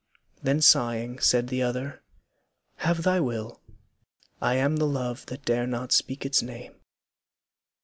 [0.41, 2.01] Then sighing, said the other,
[2.77, 3.61] 'Have thy will,
[4.41, 6.73] I am the love that dare not speak its name.'